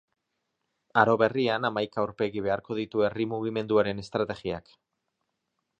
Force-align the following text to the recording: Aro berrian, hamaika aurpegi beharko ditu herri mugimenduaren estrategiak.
Aro 1.01 1.13
berrian, 1.23 1.67
hamaika 1.69 2.01
aurpegi 2.05 2.43
beharko 2.47 2.79
ditu 2.81 3.07
herri 3.09 3.29
mugimenduaren 3.35 4.05
estrategiak. 4.07 4.77